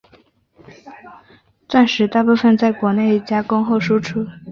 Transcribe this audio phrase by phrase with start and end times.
[1.67, 4.25] 钻石大部份在国内加工后输出。